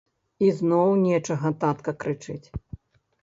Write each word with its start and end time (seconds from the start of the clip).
Ізноў 0.45 0.93
нечага 1.01 1.47
татка 1.63 1.91
крычыць. 2.05 2.47